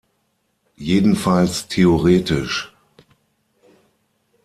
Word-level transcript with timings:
Jedenfalls 0.79 1.67
theoretisch. 1.67 2.73